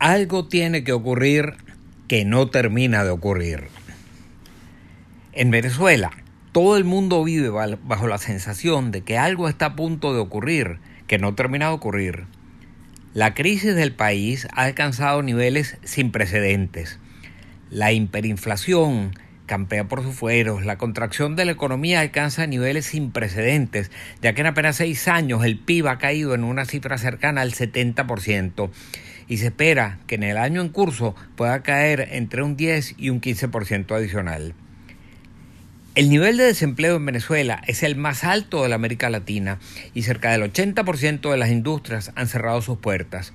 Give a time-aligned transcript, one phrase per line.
[0.00, 1.56] Algo tiene que ocurrir
[2.08, 3.68] que no termina de ocurrir.
[5.34, 6.10] En Venezuela,
[6.52, 10.78] todo el mundo vive bajo la sensación de que algo está a punto de ocurrir
[11.06, 12.24] que no termina de ocurrir.
[13.12, 16.98] La crisis del país ha alcanzado niveles sin precedentes.
[17.68, 19.12] La hiperinflación
[19.44, 23.90] campea por sus fueros, la contracción de la economía alcanza niveles sin precedentes,
[24.22, 27.52] ya que en apenas seis años el PIB ha caído en una cifra cercana al
[27.52, 28.70] 70%
[29.30, 33.10] y se espera que en el año en curso pueda caer entre un 10 y
[33.10, 34.54] un 15% adicional.
[35.94, 39.60] El nivel de desempleo en Venezuela es el más alto de la América Latina
[39.94, 43.32] y cerca del 80% de las industrias han cerrado sus puertas.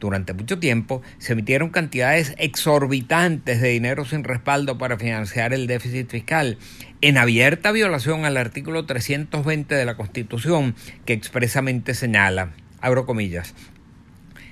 [0.00, 6.10] Durante mucho tiempo se emitieron cantidades exorbitantes de dinero sin respaldo para financiar el déficit
[6.10, 6.56] fiscal,
[7.02, 10.74] en abierta violación al artículo 320 de la Constitución,
[11.04, 13.54] que expresamente señala, abro comillas,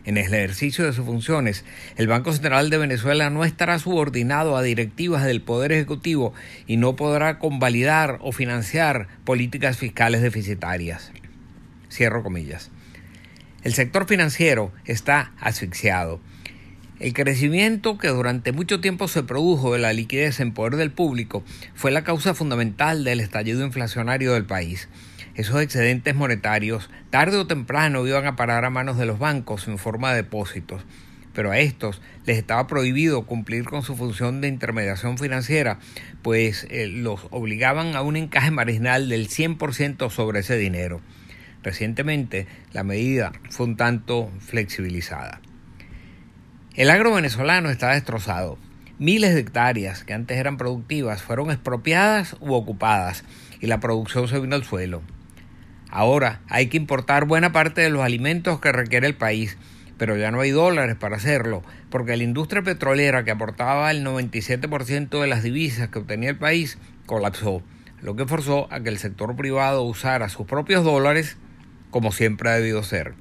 [0.05, 1.65] en el ejercicio de sus funciones,
[1.97, 6.34] el Banco Central de Venezuela no estará subordinado a directivas del Poder Ejecutivo
[6.67, 11.11] y no podrá convalidar o financiar políticas fiscales deficitarias.
[11.91, 12.70] Cierro comillas.
[13.62, 16.21] El sector financiero está asfixiado.
[17.00, 21.43] El crecimiento que durante mucho tiempo se produjo de la liquidez en poder del público
[21.75, 24.89] fue la causa fundamental del estallido inflacionario del país.
[25.35, 29.79] Esos excedentes monetarios tarde o temprano iban a parar a manos de los bancos en
[29.79, 30.85] forma de depósitos,
[31.33, 35.81] pero a estos les estaba prohibido cumplir con su función de intermediación financiera,
[36.23, 41.01] pues eh, los obligaban a un encaje marginal del 100% sobre ese dinero.
[41.65, 45.41] Recientemente, la medida fue un tanto flexibilizada.
[46.77, 48.57] El agro venezolano está destrozado.
[49.01, 53.25] Miles de hectáreas que antes eran productivas fueron expropiadas u ocupadas
[53.61, 55.03] y la producción se vino al suelo.
[55.95, 59.56] Ahora hay que importar buena parte de los alimentos que requiere el país,
[59.97, 65.20] pero ya no hay dólares para hacerlo, porque la industria petrolera que aportaba el 97%
[65.20, 67.62] de las divisas que obtenía el país colapsó,
[68.03, 71.37] lo que forzó a que el sector privado usara sus propios dólares
[71.93, 73.15] como siempre ha debido ser.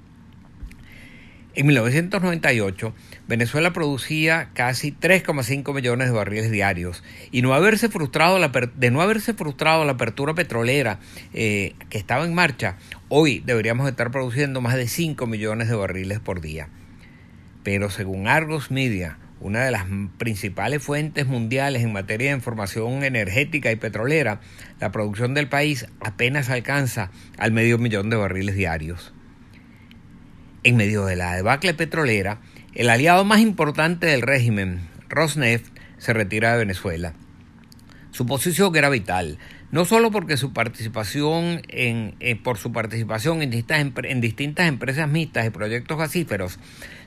[1.56, 2.96] En 1998,
[3.28, 9.02] Venezuela producía casi 3,5 millones de barriles diarios y no haberse frustrado la, de no
[9.02, 11.00] haberse frustrado la apertura petrolera
[11.31, 12.78] eh, que estaba en marcha,
[13.08, 16.69] hoy deberíamos estar produciendo más de 5 millones de barriles por día.
[17.62, 19.85] Pero según Argos Media, una de las
[20.18, 24.41] principales fuentes mundiales en materia de información energética y petrolera,
[24.80, 29.14] la producción del país apenas alcanza al medio millón de barriles diarios.
[30.66, 32.40] En medio de la debacle petrolera,
[32.74, 35.66] el aliado más importante del régimen, Rosneft,
[35.97, 37.13] se retira de Venezuela.
[38.12, 39.40] Su posición era vital,
[39.72, 45.46] no solo porque su participación en, eh, por su participación distintas, en distintas empresas mixtas
[45.46, 46.59] y proyectos gasíferos,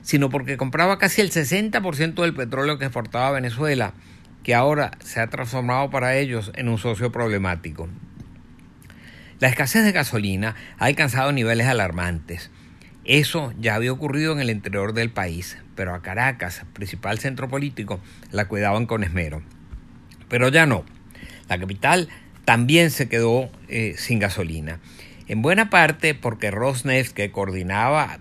[0.03, 3.93] sino porque compraba casi el 60% del petróleo que exportaba Venezuela,
[4.43, 7.89] que ahora se ha transformado para ellos en un socio problemático.
[9.39, 12.51] La escasez de gasolina ha alcanzado niveles alarmantes.
[13.07, 18.01] Eso ya había ocurrido en el interior del país, pero a Caracas, principal centro político,
[18.31, 19.41] la cuidaban con esmero.
[20.27, 20.83] Pero ya no.
[21.47, 22.09] La capital
[22.43, 24.79] también se quedó eh, sin gasolina.
[25.29, 28.19] En buena parte porque Rosneft, que coordinaba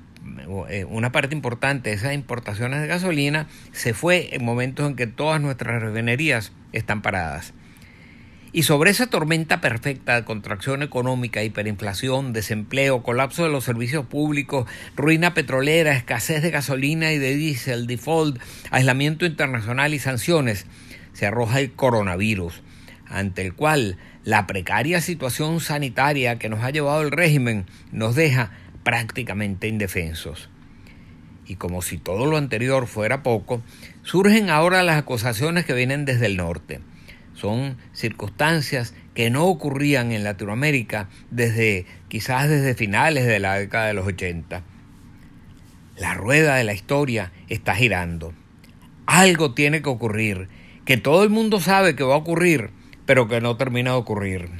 [0.69, 5.09] eh, una parte importante de esas importaciones de gasolina, se fue en momentos en que
[5.09, 7.55] todas nuestras refinerías están paradas.
[8.57, 14.67] Y sobre esa tormenta perfecta de contracción económica, hiperinflación, desempleo, colapso de los servicios públicos,
[14.97, 18.41] ruina petrolera, escasez de gasolina y de diésel, default,
[18.71, 20.65] aislamiento internacional y sanciones,
[21.13, 22.63] se arroja el coronavirus,
[23.05, 28.53] ante el cual la precaria situación sanitaria que nos ha llevado el régimen nos deja
[28.85, 30.49] prácticamente indefensos.
[31.47, 33.61] Y como si todo lo anterior fuera poco,
[34.03, 36.81] surgen ahora las acusaciones que vienen desde el norte
[37.37, 43.95] son circunstancias que no ocurrían en Latinoamérica desde quizás desde finales de la década de
[43.95, 44.63] los 80.
[45.97, 48.33] La rueda de la historia está girando.
[49.07, 50.49] Algo tiene que ocurrir,
[50.85, 52.71] que todo el mundo sabe que va a ocurrir,
[53.07, 54.51] pero que no termina de ocurrir.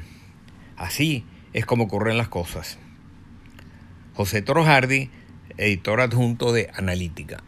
[0.77, 2.79] Así es como ocurren las cosas.
[4.15, 4.65] José Toro
[5.59, 7.43] editor adjunto de Analítica.